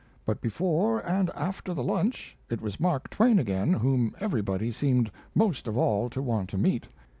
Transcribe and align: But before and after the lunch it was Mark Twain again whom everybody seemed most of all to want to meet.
But 0.25 0.41
before 0.41 0.97
and 1.07 1.29
after 1.35 1.75
the 1.75 1.83
lunch 1.83 2.35
it 2.49 2.59
was 2.59 2.79
Mark 2.79 3.07
Twain 3.11 3.37
again 3.37 3.71
whom 3.71 4.15
everybody 4.19 4.71
seemed 4.71 5.11
most 5.35 5.67
of 5.67 5.77
all 5.77 6.09
to 6.09 6.23
want 6.23 6.49
to 6.49 6.57
meet. 6.57 6.87